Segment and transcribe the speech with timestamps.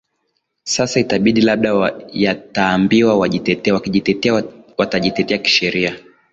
[0.63, 4.43] sasa itawabidi labda yataambiwa wajitetee wakijitetea
[4.77, 5.97] watajitetea kisheria